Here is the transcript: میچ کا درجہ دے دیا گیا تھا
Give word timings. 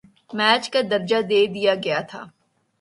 میچ 0.37 0.63
کا 0.73 0.79
درجہ 0.91 1.19
دے 1.29 1.39
دیا 1.55 1.73
گیا 1.83 1.99
تھا 2.09 2.21